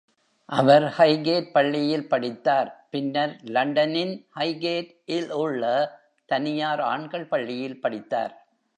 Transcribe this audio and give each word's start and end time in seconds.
அவர் 0.49 0.85
Highgate 0.97 1.51
பள்ளியில் 1.51 2.07
படித்தார், 2.07 2.87
பின்னர் 2.89 3.33
லண்டனின் 3.49 4.15
Highgate-ல் 4.35 5.31
உள்ள 5.35 5.63
தனியார் 6.29 6.81
ஆண்கள் 6.81 7.27
பள்ளியில் 7.27 7.79
படித்தார். 7.79 8.33